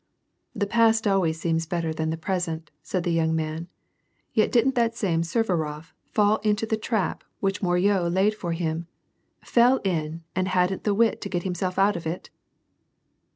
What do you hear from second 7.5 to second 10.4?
Moreau laid for him,— fell in,